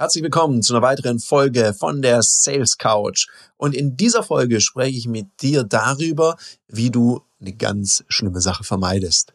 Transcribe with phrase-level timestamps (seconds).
[0.00, 3.26] Herzlich willkommen zu einer weiteren Folge von der Sales Couch.
[3.58, 6.38] Und in dieser Folge spreche ich mit dir darüber,
[6.68, 9.34] wie du eine ganz schlimme Sache vermeidest.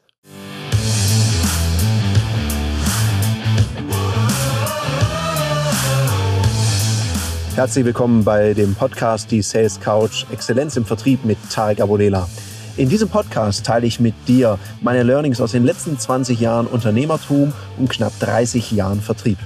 [7.54, 12.28] Herzlich willkommen bei dem Podcast Die Sales Couch Exzellenz im Vertrieb mit Tarek Abodela.
[12.76, 17.54] In diesem Podcast teile ich mit dir meine Learnings aus den letzten 20 Jahren Unternehmertum
[17.78, 19.38] und knapp 30 Jahren Vertrieb.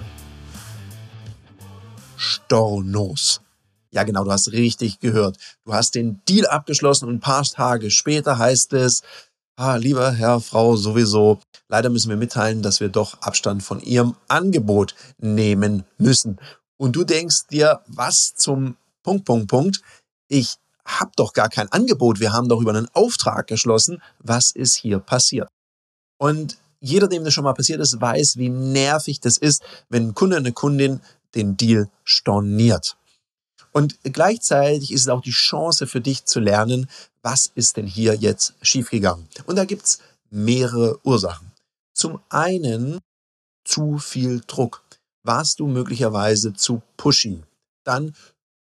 [2.20, 3.42] Stornos.
[3.92, 5.38] Ja, genau, du hast richtig gehört.
[5.66, 9.02] Du hast den Deal abgeschlossen und ein paar Tage später heißt es,
[9.56, 11.40] ah, lieber Herr, Frau, sowieso,
[11.70, 16.40] leider müssen wir mitteilen, dass wir doch Abstand von Ihrem Angebot nehmen müssen.
[16.78, 19.82] Und du denkst dir, was zum Punkt, Punkt, Punkt.
[20.28, 20.56] Ich
[20.86, 22.20] habe doch gar kein Angebot.
[22.20, 24.02] Wir haben doch über einen Auftrag geschlossen.
[24.20, 25.50] Was ist hier passiert?
[26.18, 30.16] Und jeder, dem das schon mal passiert ist, weiß, wie nervig das ist, wenn ein
[30.16, 31.02] Kunde, eine Kundin
[31.36, 32.98] den Deal storniert.
[33.72, 36.90] Und gleichzeitig ist es auch die Chance für dich zu lernen,
[37.22, 39.28] was ist denn hier jetzt schiefgegangen.
[39.46, 40.00] Und da gibt's
[40.30, 41.52] mehrere Ursachen.
[41.94, 43.00] Zum einen
[43.64, 44.84] zu viel Druck.
[45.24, 47.44] Warst du möglicherweise zu pushy?
[47.84, 48.16] Dann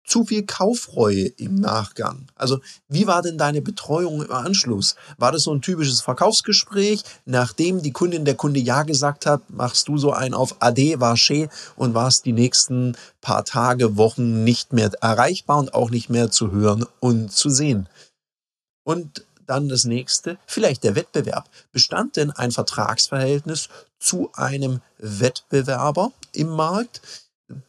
[0.09, 2.27] zu viel Kaufreue im Nachgang?
[2.35, 4.97] Also wie war denn deine Betreuung im Anschluss?
[5.19, 7.03] War das so ein typisches Verkaufsgespräch?
[7.25, 11.17] Nachdem die Kundin, der Kunde Ja gesagt hat, machst du so ein auf Ade, war
[11.17, 16.31] schön und warst die nächsten paar Tage, Wochen nicht mehr erreichbar und auch nicht mehr
[16.31, 17.89] zu hören und zu sehen.
[18.85, 21.49] Und dann das nächste, vielleicht der Wettbewerb.
[21.73, 27.01] Bestand denn ein Vertragsverhältnis zu einem Wettbewerber im Markt?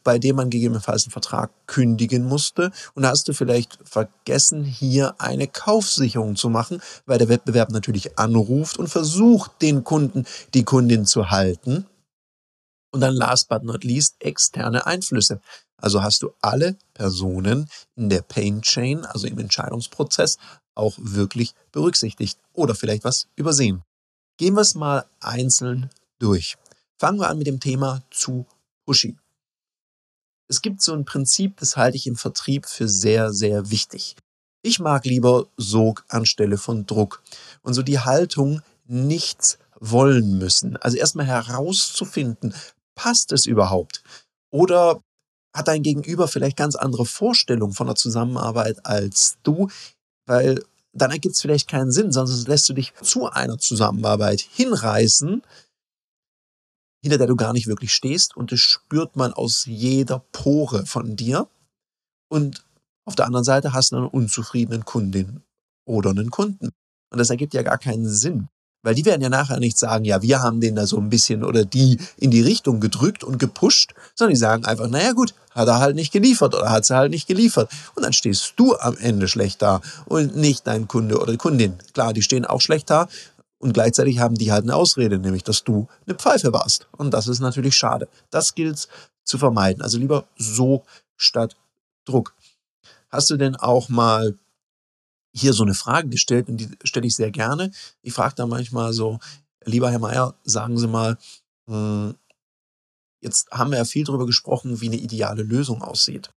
[0.02, 2.70] Bei dem man gegebenenfalls einen Vertrag kündigen musste.
[2.94, 8.18] Und da hast du vielleicht vergessen, hier eine Kaufsicherung zu machen, weil der Wettbewerb natürlich
[8.18, 11.86] anruft und versucht, den Kunden, die Kundin zu halten.
[12.92, 15.40] Und dann last but not least externe Einflüsse.
[15.76, 20.38] Also hast du alle Personen in der Pain Chain, also im Entscheidungsprozess,
[20.74, 23.82] auch wirklich berücksichtigt oder vielleicht was übersehen.
[24.36, 26.56] Gehen wir es mal einzeln durch.
[26.98, 28.46] Fangen wir an mit dem Thema zu
[28.84, 29.16] pushy.
[30.50, 34.16] Es gibt so ein Prinzip, das halte ich im Vertrieb für sehr, sehr wichtig.
[34.62, 37.22] Ich mag lieber Sog anstelle von Druck.
[37.62, 40.76] Und so die Haltung, nichts wollen müssen.
[40.76, 42.52] Also erstmal herauszufinden,
[42.96, 44.02] passt es überhaupt?
[44.50, 45.00] Oder
[45.54, 49.68] hat dein Gegenüber vielleicht ganz andere Vorstellungen von der Zusammenarbeit als du?
[50.26, 55.42] Weil dann ergibt es vielleicht keinen Sinn, sonst lässt du dich zu einer Zusammenarbeit hinreißen,
[57.02, 61.16] hinter der du gar nicht wirklich stehst und das spürt man aus jeder Pore von
[61.16, 61.48] dir.
[62.28, 62.64] Und
[63.04, 65.42] auf der anderen Seite hast du einen unzufriedenen Kundin
[65.86, 66.70] oder einen Kunden.
[67.10, 68.48] Und das ergibt ja gar keinen Sinn.
[68.82, 71.44] Weil die werden ja nachher nicht sagen, ja, wir haben den da so ein bisschen
[71.44, 75.68] oder die in die Richtung gedrückt und gepusht, sondern die sagen einfach, naja gut, hat
[75.68, 77.70] er halt nicht geliefert oder hat sie halt nicht geliefert.
[77.94, 81.74] Und dann stehst du am Ende schlecht da und nicht dein Kunde oder Kundin.
[81.92, 83.08] Klar, die stehen auch schlecht da,
[83.60, 86.88] und gleichzeitig haben die halt eine Ausrede, nämlich, dass du eine Pfeife warst.
[86.96, 88.08] Und das ist natürlich schade.
[88.30, 88.88] Das gilt
[89.22, 89.82] zu vermeiden.
[89.82, 90.82] Also lieber so
[91.16, 91.56] statt
[92.06, 92.34] Druck.
[93.10, 94.38] Hast du denn auch mal
[95.32, 97.70] hier so eine Frage gestellt und die stelle ich sehr gerne.
[98.02, 99.18] Ich frage da manchmal so,
[99.64, 101.18] lieber Herr Meier, sagen Sie mal,
[101.68, 102.14] hm,
[103.20, 106.30] jetzt haben wir ja viel darüber gesprochen, wie eine ideale Lösung aussieht.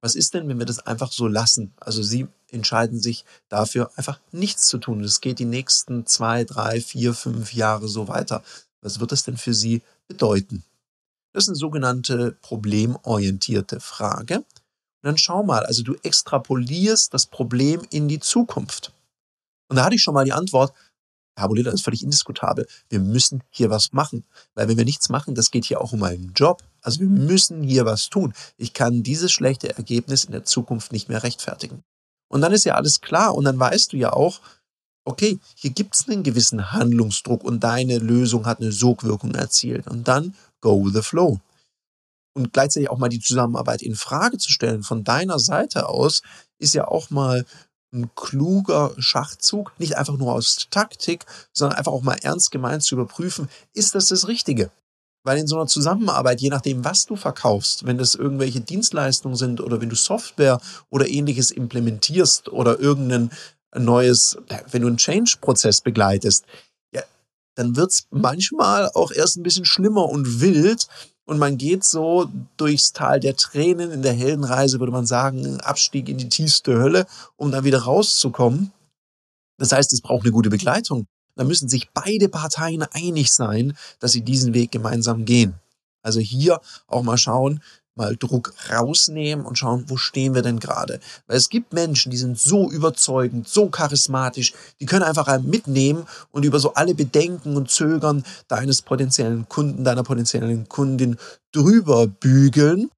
[0.00, 1.72] Was ist denn, wenn wir das einfach so lassen?
[1.80, 5.02] Also Sie entscheiden sich dafür, einfach nichts zu tun.
[5.02, 8.42] Es geht die nächsten zwei, drei, vier, fünf Jahre so weiter.
[8.80, 10.62] Was wird das denn für Sie bedeuten?
[11.32, 14.38] Das ist eine sogenannte problemorientierte Frage.
[14.38, 14.44] Und
[15.02, 18.92] dann schau mal, also du extrapolierst das Problem in die Zukunft.
[19.68, 20.72] Und da hatte ich schon mal die Antwort,
[21.38, 22.66] Herr Bolida, das ist völlig indiskutabel.
[22.88, 24.24] Wir müssen hier was machen.
[24.54, 26.62] Weil wenn wir nichts machen, das geht hier auch um einen Job.
[26.82, 28.34] Also wir müssen hier was tun.
[28.56, 31.82] Ich kann dieses schlechte Ergebnis in der Zukunft nicht mehr rechtfertigen.
[32.28, 34.40] Und dann ist ja alles klar und dann weißt du ja auch,
[35.04, 39.86] okay, hier gibt es einen gewissen Handlungsdruck und deine Lösung hat eine Sogwirkung erzielt.
[39.86, 41.40] Und dann go with the flow.
[42.34, 46.22] Und gleichzeitig auch mal die Zusammenarbeit in Frage zu stellen von deiner Seite aus,
[46.58, 47.44] ist ja auch mal
[47.92, 52.94] ein kluger Schachzug, nicht einfach nur aus Taktik, sondern einfach auch mal ernst gemeint zu
[52.94, 54.70] überprüfen, ist das das Richtige?
[55.24, 59.60] Weil in so einer Zusammenarbeit, je nachdem, was du verkaufst, wenn das irgendwelche Dienstleistungen sind
[59.60, 63.30] oder wenn du Software oder ähnliches implementierst oder irgendein
[63.74, 64.38] neues,
[64.70, 66.44] wenn du einen Change-Prozess begleitest,
[66.94, 67.02] ja,
[67.56, 70.88] dann wird's manchmal auch erst ein bisschen schlimmer und wild,
[71.28, 76.08] und man geht so durchs Tal der Tränen in der Heldenreise, würde man sagen, Abstieg
[76.08, 78.72] in die tiefste Hölle, um dann wieder rauszukommen.
[79.58, 81.06] Das heißt, es braucht eine gute Begleitung.
[81.34, 85.52] Da müssen sich beide Parteien einig sein, dass sie diesen Weg gemeinsam gehen.
[86.02, 87.62] Also hier auch mal schauen,
[87.98, 91.00] mal Druck rausnehmen und schauen, wo stehen wir denn gerade.
[91.26, 96.44] Weil es gibt Menschen, die sind so überzeugend, so charismatisch, die können einfach mitnehmen und
[96.44, 101.18] über so alle Bedenken und Zögern deines potenziellen Kunden, deiner potenziellen Kundin
[101.52, 102.90] drüber bügeln.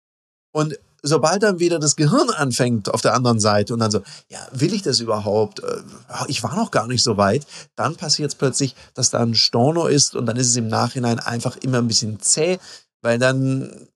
[0.53, 4.39] Und sobald dann wieder das Gehirn anfängt auf der anderen Seite und dann so, ja,
[4.53, 5.61] will ich das überhaupt?
[5.61, 5.83] Äh,
[6.29, 7.47] ich war noch gar nicht so weit.
[7.77, 11.19] Dann passiert es plötzlich, dass da ein Storno ist und dann ist es im Nachhinein
[11.19, 12.59] einfach immer ein bisschen zäh,
[13.03, 13.89] weil dann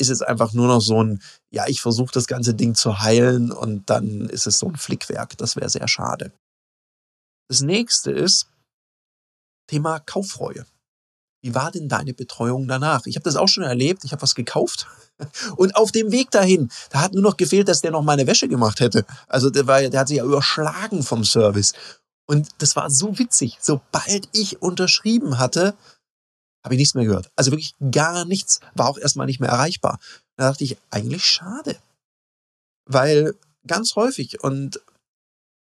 [0.00, 3.52] ist es einfach nur noch so ein, ja, ich versuche das ganze Ding zu heilen
[3.52, 5.36] und dann ist es so ein Flickwerk.
[5.38, 6.32] Das wäre sehr schade.
[7.48, 8.48] Das nächste ist
[9.68, 10.64] Thema Kauffreue.
[11.42, 13.06] Wie war denn deine Betreuung danach?
[13.06, 14.04] Ich habe das auch schon erlebt.
[14.04, 14.86] Ich habe was gekauft
[15.56, 18.48] und auf dem Weg dahin, da hat nur noch gefehlt, dass der noch meine Wäsche
[18.48, 19.04] gemacht hätte.
[19.28, 21.72] Also der, war, der hat sich ja überschlagen vom Service.
[22.26, 23.58] Und das war so witzig.
[23.60, 25.74] Sobald ich unterschrieben hatte,
[26.64, 27.30] habe ich nichts mehr gehört.
[27.36, 28.60] Also wirklich gar nichts.
[28.74, 29.98] War auch erstmal nicht mehr erreichbar.
[30.36, 31.78] Da dachte ich, eigentlich schade.
[32.86, 33.34] Weil
[33.66, 34.80] ganz häufig, und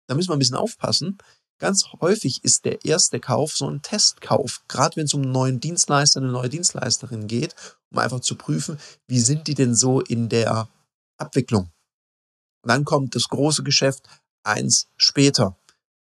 [0.09, 1.19] da müssen wir ein bisschen aufpassen,
[1.59, 4.62] ganz häufig ist der erste Kauf so ein Testkauf.
[4.69, 7.55] Gerade wenn es um einen neuen Dienstleister, eine neue Dienstleisterin geht,
[7.91, 10.69] um einfach zu prüfen, wie sind die denn so in der
[11.19, 11.71] Abwicklung.
[12.62, 14.09] Und dann kommt das große Geschäft
[14.45, 15.57] eins später.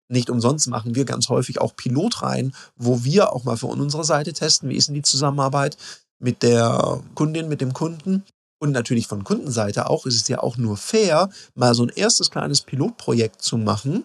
[0.08, 4.32] Nicht umsonst machen wir ganz häufig auch Pilotreihen, wo wir auch mal von unserer Seite
[4.32, 5.76] testen, wie ist denn die Zusammenarbeit
[6.19, 8.25] mit der Kundin, mit dem Kunden.
[8.60, 12.31] Und natürlich von Kundenseite auch ist es ja auch nur fair, mal so ein erstes
[12.31, 14.05] kleines Pilotprojekt zu machen.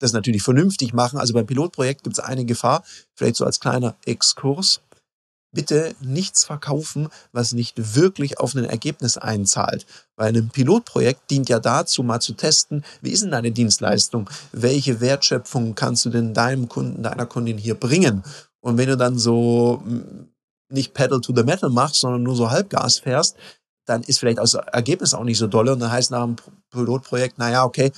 [0.00, 1.18] Das natürlich vernünftig machen.
[1.18, 2.84] Also beim Pilotprojekt gibt es eine Gefahr,
[3.14, 4.80] vielleicht so als kleiner Exkurs
[5.52, 9.86] bitte nichts verkaufen, was nicht wirklich auf ein Ergebnis einzahlt.
[10.16, 14.28] Weil ein Pilotprojekt dient ja dazu, mal zu testen, wie ist denn deine Dienstleistung?
[14.52, 18.22] Welche Wertschöpfung kannst du denn deinem Kunden, deiner Kundin hier bringen?
[18.60, 20.28] Und wenn du dann so hm,
[20.70, 23.36] nicht Pedal to the Metal machst, sondern nur so Halbgas fährst,
[23.86, 25.72] dann ist vielleicht das Ergebnis auch nicht so dolle.
[25.72, 26.36] Und dann heißt nach dem
[26.70, 27.90] Pilotprojekt, naja, okay,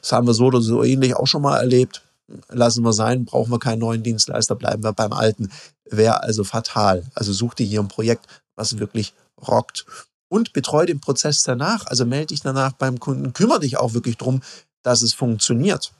[0.00, 2.02] das haben wir so oder so ähnlich auch schon mal erlebt
[2.48, 5.50] lassen wir sein, brauchen wir keinen neuen Dienstleister, bleiben wir beim alten.
[5.84, 7.04] Wäre also fatal.
[7.14, 8.26] Also such dir hier ein Projekt,
[8.56, 9.14] was wirklich
[9.46, 9.86] rockt.
[10.28, 14.16] Und betreue den Prozess danach, also melde dich danach beim Kunden, kümmere dich auch wirklich
[14.16, 14.42] darum,
[14.82, 15.92] dass es funktioniert.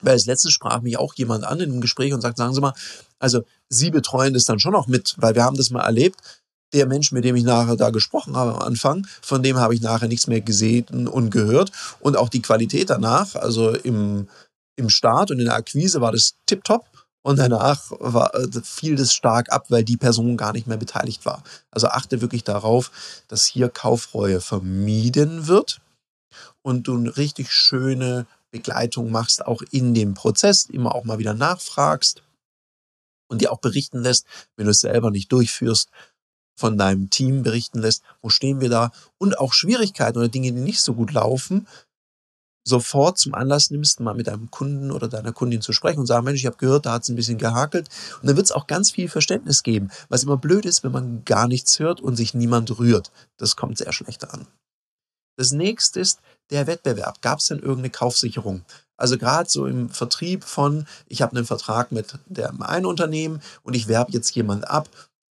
[0.00, 2.60] Weil als letztes sprach mich auch jemand an in einem Gespräch und sagt, sagen Sie
[2.60, 2.74] mal,
[3.18, 6.20] also Sie betreuen das dann schon noch mit, weil wir haben das mal erlebt.
[6.72, 9.80] Der Mensch, mit dem ich nachher da gesprochen habe am Anfang, von dem habe ich
[9.80, 11.70] nachher nichts mehr gesehen und gehört.
[12.00, 14.28] Und auch die Qualität danach, also im,
[14.76, 16.86] im Start und in der Akquise war das tipptopp
[17.22, 21.24] und danach war, äh, fiel das stark ab, weil die Person gar nicht mehr beteiligt
[21.24, 21.42] war.
[21.70, 25.80] Also achte wirklich darauf, dass hier Kaufreue vermieden wird
[26.62, 31.34] und du eine richtig schöne Begleitung machst, auch in dem Prozess, immer auch mal wieder
[31.34, 32.22] nachfragst
[33.28, 35.90] und dir auch berichten lässt, wenn du es selber nicht durchführst,
[36.56, 40.60] von deinem Team berichten lässt, wo stehen wir da und auch Schwierigkeiten oder Dinge, die
[40.60, 41.66] nicht so gut laufen,
[42.64, 46.24] sofort zum Anlass nimmst, mal mit deinem Kunden oder deiner Kundin zu sprechen und sagen,
[46.24, 47.88] Mensch, ich habe gehört, da hat es ein bisschen gehakelt.
[48.20, 49.90] Und dann wird es auch ganz viel Verständnis geben.
[50.08, 53.12] Was immer blöd ist, wenn man gar nichts hört und sich niemand rührt.
[53.36, 54.46] Das kommt sehr schlecht an.
[55.36, 56.20] Das nächste ist
[56.50, 57.20] der Wettbewerb.
[57.20, 58.64] Gab es denn irgendeine Kaufsicherung?
[58.96, 63.74] Also gerade so im Vertrieb von, ich habe einen Vertrag mit dem einen Unternehmen und
[63.74, 64.88] ich werbe jetzt jemand ab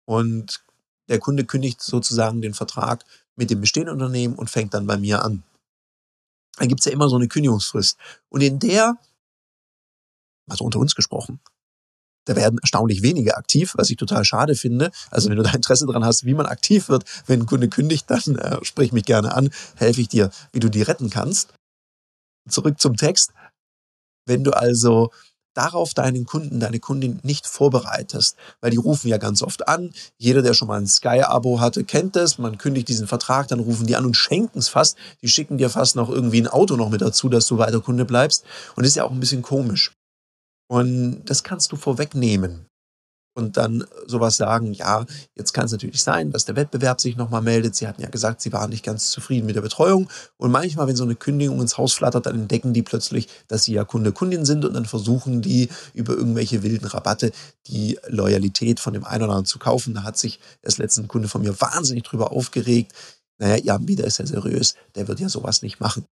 [0.06, 0.64] und
[1.10, 3.04] der Kunde kündigt sozusagen den Vertrag
[3.36, 5.44] mit dem bestehenden Unternehmen und fängt dann bei mir an
[6.60, 7.98] dann gibt's ja immer so eine Kündigungsfrist.
[8.30, 8.98] Und in der,
[10.50, 11.40] also unter uns gesprochen,
[12.26, 14.92] da werden erstaunlich wenige aktiv, was ich total schade finde.
[15.10, 18.10] Also wenn du da Interesse dran hast, wie man aktiv wird, wenn ein Kunde kündigt,
[18.10, 21.54] dann äh, sprich mich gerne an, helfe ich dir, wie du die retten kannst.
[22.48, 23.32] Zurück zum Text.
[24.28, 25.12] Wenn du also
[25.54, 29.92] darauf deinen Kunden, deine Kundin nicht vorbereitest, weil die rufen ja ganz oft an.
[30.18, 32.38] Jeder, der schon mal ein Sky-Abo hatte, kennt das.
[32.38, 34.98] Man kündigt diesen Vertrag, dann rufen die an und schenken es fast.
[35.22, 38.06] Die schicken dir fast noch irgendwie ein Auto noch mit dazu, dass du weiter Kunde
[38.06, 38.46] bleibst.
[38.76, 39.94] Und ist ja auch ein bisschen komisch.
[40.68, 42.69] Und das kannst du vorwegnehmen
[43.40, 45.06] und dann sowas sagen, ja,
[45.36, 47.76] jetzt kann es natürlich sein, dass der Wettbewerb sich nochmal meldet.
[47.76, 50.10] Sie hatten ja gesagt, Sie waren nicht ganz zufrieden mit der Betreuung.
[50.38, 53.74] Und manchmal, wenn so eine Kündigung ins Haus flattert, dann entdecken die plötzlich, dass sie
[53.74, 57.32] ja Kunde, Kundin sind und dann versuchen die über irgendwelche wilden Rabatte
[57.68, 59.94] die Loyalität von dem einen oder anderen zu kaufen.
[59.94, 62.94] Da hat sich erst letzten Kunde von mir wahnsinnig drüber aufgeregt.
[63.40, 66.06] Naja, Ihr Anbieter ist ja seriös, der wird ja sowas nicht machen.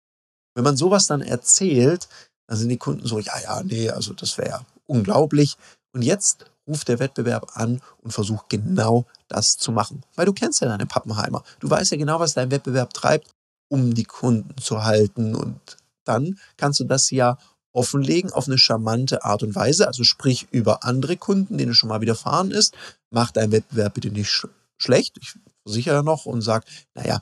[0.56, 2.08] Wenn man sowas dann erzählt,
[2.48, 5.58] dann sind die Kunden so, ja, ja, nee, also das wäre ja unglaublich.
[5.94, 10.04] Und jetzt ruft der Wettbewerb an und versucht genau das zu machen.
[10.16, 11.44] Weil du kennst ja deine Pappenheimer.
[11.60, 13.28] Du weißt ja genau, was dein Wettbewerb treibt,
[13.70, 15.36] um die Kunden zu halten.
[15.36, 15.60] Und
[16.04, 17.38] dann kannst du das ja
[17.74, 19.88] offenlegen auf eine charmante Art und Weise.
[19.88, 22.76] Also sprich über andere Kunden, denen es schon mal widerfahren ist.
[23.12, 24.46] Mach deinen Wettbewerb bitte nicht
[24.78, 25.16] schlecht.
[25.22, 27.22] Ich versichere noch und sage, naja,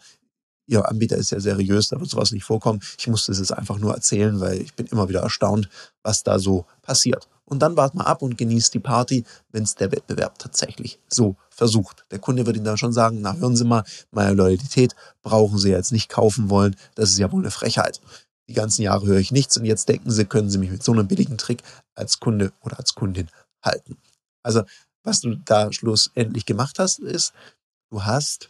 [0.67, 2.81] Ihr Anbieter ist ja seriös, da wird sowas nicht vorkommen.
[2.98, 5.69] Ich musste es jetzt einfach nur erzählen, weil ich bin immer wieder erstaunt,
[6.01, 7.27] was da so passiert.
[7.45, 11.36] Und dann wart mal ab und genießt die Party, wenn es der Wettbewerb tatsächlich so
[11.50, 12.05] versucht.
[12.10, 15.69] Der Kunde wird Ihnen dann schon sagen, na hören Sie mal, meine Loyalität brauchen Sie
[15.69, 18.01] jetzt nicht kaufen wollen, das ist ja wohl eine Frechheit.
[18.48, 20.91] Die ganzen Jahre höre ich nichts und jetzt denken Sie, können Sie mich mit so
[20.91, 21.62] einem billigen Trick
[21.93, 23.29] als Kunde oder als Kundin
[23.63, 23.98] halten.
[24.41, 24.63] Also
[25.03, 27.34] was du da schlussendlich gemacht hast, ist,
[27.91, 28.50] du hast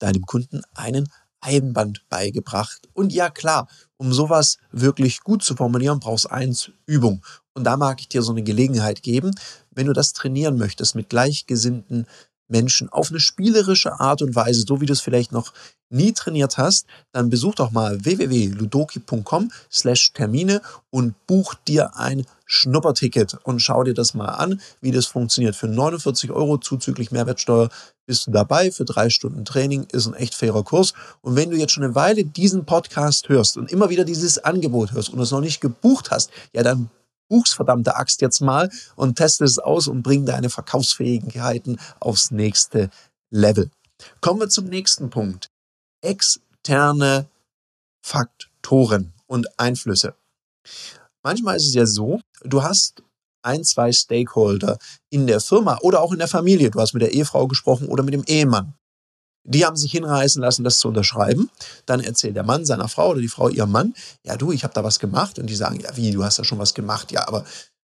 [0.00, 1.08] deinem Kunden einen
[1.40, 2.88] Einband beigebracht.
[2.92, 7.24] Und ja klar, um sowas wirklich gut zu formulieren, brauchst eins Übung.
[7.54, 9.32] Und da mag ich dir so eine Gelegenheit geben,
[9.70, 12.06] wenn du das trainieren möchtest mit gleichgesinnten
[12.48, 15.52] Menschen auf eine spielerische Art und Weise, so wie du es vielleicht noch
[15.88, 23.36] nie trainiert hast, dann besuch doch mal www.ludoki.com slash Termine und buch dir ein Schnupperticket
[23.44, 25.56] und schau dir das mal an, wie das funktioniert.
[25.56, 27.70] Für 49 Euro zuzüglich Mehrwertsteuer
[28.10, 28.72] bist du dabei.
[28.72, 30.94] Für drei Stunden Training ist ein echt fairer Kurs.
[31.22, 34.90] Und wenn du jetzt schon eine Weile diesen Podcast hörst und immer wieder dieses Angebot
[34.90, 36.90] hörst und es noch nicht gebucht hast, ja dann
[37.28, 42.90] buch's verdammte Axt jetzt mal und teste es aus und bring deine Verkaufsfähigkeiten aufs nächste
[43.30, 43.70] Level.
[44.20, 45.48] Kommen wir zum nächsten Punkt.
[46.02, 47.28] Externe
[48.02, 50.14] Faktoren und Einflüsse.
[51.22, 53.04] Manchmal ist es ja so, du hast
[53.42, 54.78] ein, zwei Stakeholder
[55.10, 56.70] in der Firma oder auch in der Familie.
[56.70, 58.74] Du hast mit der Ehefrau gesprochen oder mit dem Ehemann.
[59.44, 61.50] Die haben sich hinreißen lassen, das zu unterschreiben.
[61.86, 63.94] Dann erzählt der Mann seiner Frau oder die Frau ihrem Mann,
[64.24, 65.38] ja du, ich habe da was gemacht.
[65.38, 67.10] Und die sagen, ja wie, du hast da schon was gemacht.
[67.10, 67.44] Ja, aber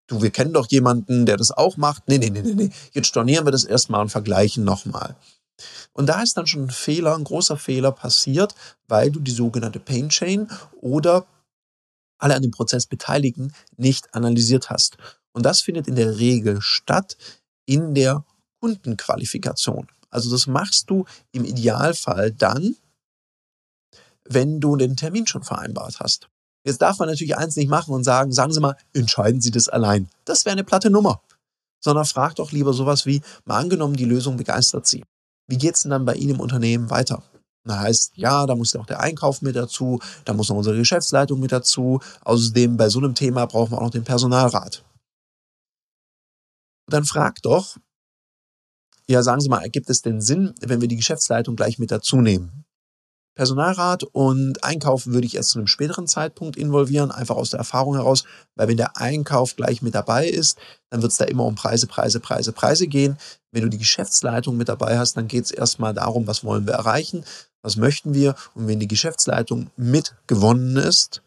[0.08, 2.08] du, wir kennen doch jemanden, der das auch macht.
[2.08, 2.70] Nee, nee, nee, nee, nee.
[2.92, 5.16] Jetzt stornieren wir das erstmal und vergleichen nochmal.
[5.92, 8.54] Und da ist dann schon ein Fehler, ein großer Fehler passiert,
[8.88, 10.50] weil du die sogenannte Pain Chain
[10.80, 11.26] oder
[12.18, 14.96] alle an dem Prozess Beteiligten nicht analysiert hast.
[15.36, 17.18] Und das findet in der Regel statt
[17.66, 18.24] in der
[18.60, 19.86] Kundenqualifikation.
[20.08, 22.74] Also das machst du im Idealfall dann,
[24.24, 26.30] wenn du den Termin schon vereinbart hast.
[26.64, 29.68] Jetzt darf man natürlich eins nicht machen und sagen, sagen Sie mal, entscheiden Sie das
[29.68, 30.08] allein.
[30.24, 31.20] Das wäre eine platte Nummer.
[31.84, 35.04] Sondern frag doch lieber sowas wie, mal angenommen, die Lösung begeistert Sie.
[35.48, 37.22] Wie geht's denn dann bei Ihnen im Unternehmen weiter?
[37.64, 41.40] Das heißt, ja, da muss auch der Einkauf mit dazu, da muss noch unsere Geschäftsleitung
[41.40, 42.00] mit dazu.
[42.24, 44.82] Außerdem bei so einem Thema brauchen wir auch noch den Personalrat.
[46.88, 47.76] Dann frag doch,
[49.08, 52.20] ja, sagen Sie mal, ergibt es denn Sinn, wenn wir die Geschäftsleitung gleich mit dazu
[52.20, 52.64] nehmen?
[53.36, 57.94] Personalrat und Einkauf würde ich erst zu einem späteren Zeitpunkt involvieren, einfach aus der Erfahrung
[57.94, 58.24] heraus,
[58.54, 61.86] weil wenn der Einkauf gleich mit dabei ist, dann wird es da immer um Preise,
[61.86, 63.18] Preise, Preise, Preise gehen.
[63.52, 66.74] Wenn du die Geschäftsleitung mit dabei hast, dann geht es erstmal darum, was wollen wir
[66.74, 67.24] erreichen,
[67.60, 68.34] was möchten wir.
[68.54, 71.20] Und wenn die Geschäftsleitung mit gewonnen ist,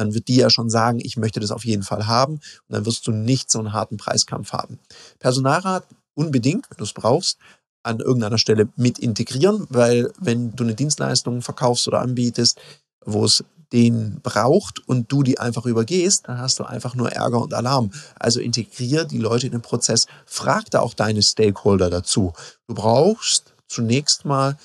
[0.00, 2.34] dann wird die ja schon sagen, ich möchte das auf jeden Fall haben.
[2.34, 4.78] Und dann wirst du nicht so einen harten Preiskampf haben.
[5.18, 7.38] Personalrat unbedingt, wenn du es brauchst,
[7.82, 12.58] an irgendeiner Stelle mit integrieren, weil wenn du eine Dienstleistung verkaufst oder anbietest,
[13.04, 17.42] wo es den braucht und du die einfach übergehst, dann hast du einfach nur Ärger
[17.42, 17.90] und Alarm.
[18.18, 20.06] Also integrier die Leute in den Prozess.
[20.24, 22.32] Frag da auch deine Stakeholder dazu.
[22.66, 24.56] Du brauchst zunächst mal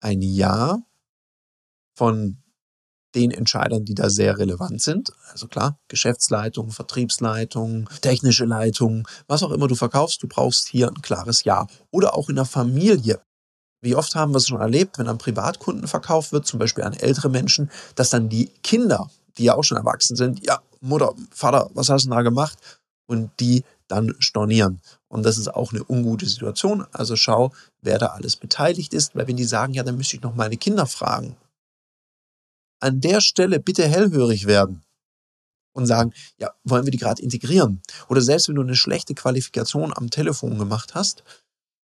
[0.00, 0.78] ein Ja
[1.94, 2.38] von
[3.16, 5.10] den Entscheidern, die da sehr relevant sind.
[5.32, 11.02] Also klar, Geschäftsleitung, Vertriebsleitung, technische Leitung, was auch immer du verkaufst, du brauchst hier ein
[11.02, 11.66] klares Ja.
[11.90, 13.20] Oder auch in der Familie.
[13.80, 16.92] Wie oft haben wir es schon erlebt, wenn an Privatkunden verkauft wird, zum Beispiel an
[16.92, 21.70] ältere Menschen, dass dann die Kinder, die ja auch schon erwachsen sind, ja, Mutter, Vater,
[21.74, 22.58] was hast du da gemacht?
[23.06, 24.80] Und die dann stornieren.
[25.08, 26.84] Und das ist auch eine ungute Situation.
[26.92, 30.22] Also schau, wer da alles beteiligt ist, weil wenn die sagen, ja, dann müsste ich
[30.22, 31.36] noch meine Kinder fragen.
[32.86, 34.84] An der Stelle bitte hellhörig werden
[35.72, 37.82] und sagen, ja, wollen wir die gerade integrieren?
[38.08, 41.24] Oder selbst wenn du eine schlechte Qualifikation am Telefon gemacht hast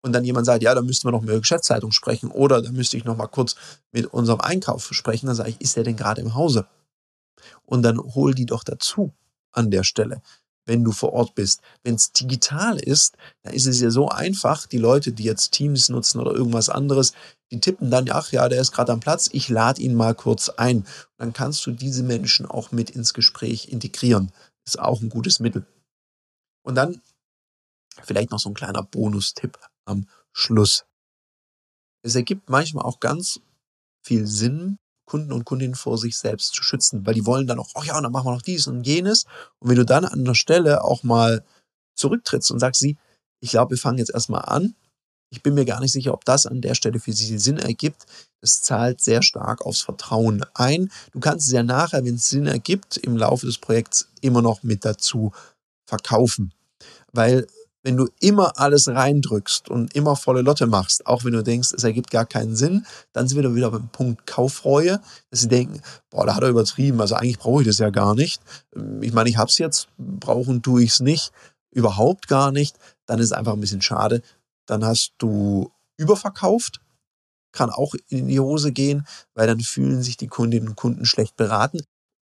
[0.02, 2.72] und dann jemand sagt, ja, da müssten wir noch mit der Geschäftsleitung sprechen oder da
[2.74, 3.56] müsste ich noch mal kurz
[3.94, 6.68] mit unserem Einkauf sprechen, dann sage ich, ist der denn gerade im Hause?
[7.64, 9.14] Und dann hol die doch dazu
[9.54, 10.22] an der Stelle
[10.72, 11.62] wenn du vor Ort bist.
[11.84, 15.90] Wenn es digital ist, dann ist es ja so einfach, die Leute, die jetzt Teams
[15.90, 17.12] nutzen oder irgendwas anderes,
[17.52, 20.48] die tippen dann, ach ja, der ist gerade am Platz, ich lade ihn mal kurz
[20.48, 20.78] ein.
[20.78, 20.88] Und
[21.18, 24.32] dann kannst du diese Menschen auch mit ins Gespräch integrieren.
[24.66, 25.66] Ist auch ein gutes Mittel.
[26.64, 27.02] Und dann
[28.02, 30.86] vielleicht noch so ein kleiner Bonustipp am Schluss.
[32.02, 33.42] Es ergibt manchmal auch ganz
[34.06, 34.78] viel Sinn,
[35.12, 37.98] Kunden und Kundinnen vor sich selbst zu schützen, weil die wollen dann auch, oh ja,
[37.98, 39.26] und dann machen wir noch dies und jenes.
[39.60, 41.44] Und wenn du dann an der Stelle auch mal
[41.96, 42.96] zurücktrittst und sagst, sie,
[43.42, 44.74] ich glaube, wir fangen jetzt erstmal an.
[45.30, 48.06] Ich bin mir gar nicht sicher, ob das an der Stelle für sie Sinn ergibt.
[48.40, 50.90] Es zahlt sehr stark aufs Vertrauen ein.
[51.12, 54.64] Du kannst es ja nachher, wenn es Sinn ergibt, im Laufe des Projekts immer noch
[54.64, 55.34] mit dazu
[55.86, 56.54] verkaufen.
[57.12, 57.48] Weil
[57.84, 61.84] wenn du immer alles reindrückst und immer volle Lotte machst, auch wenn du denkst, es
[61.84, 66.26] ergibt gar keinen Sinn, dann sind wir wieder beim Punkt Kaufreue, dass sie denken, boah,
[66.26, 68.42] da hat er übertrieben, also eigentlich brauche ich das ja gar nicht.
[69.02, 71.32] Ich meine, ich habe es jetzt, brauchen tue ich es nicht,
[71.72, 72.78] überhaupt gar nicht.
[73.06, 74.22] Dann ist es einfach ein bisschen schade.
[74.68, 76.82] Dann hast du überverkauft,
[77.52, 81.36] kann auch in die Hose gehen, weil dann fühlen sich die Kundinnen und Kunden schlecht
[81.36, 81.82] beraten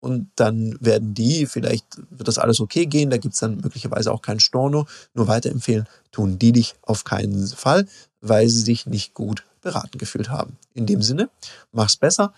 [0.05, 4.11] und dann werden die, vielleicht wird das alles okay gehen, da gibt es dann möglicherweise
[4.11, 4.85] auch kein Storno,
[5.15, 7.87] nur weiterempfehlen tun die dich auf keinen Fall,
[8.21, 10.57] weil sie sich nicht gut beraten gefühlt haben.
[10.75, 11.29] In dem Sinne,
[11.71, 12.33] mach's besser,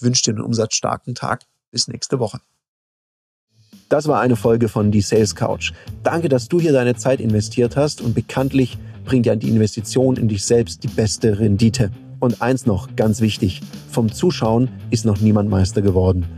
[0.00, 2.40] wünsche dir einen umsatzstarken Tag, bis nächste Woche.
[3.90, 5.72] Das war eine Folge von Die Sales Couch.
[6.02, 10.28] Danke, dass du hier deine Zeit investiert hast und bekanntlich bringt ja die Investition in
[10.28, 11.90] dich selbst die beste Rendite.
[12.18, 16.37] Und eins noch, ganz wichtig, vom Zuschauen ist noch niemand Meister geworden.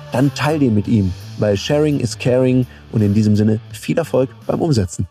[0.11, 4.29] dann teil den mit ihm weil Sharing is Caring und in diesem Sinne viel Erfolg
[4.45, 5.07] beim Umsetzen.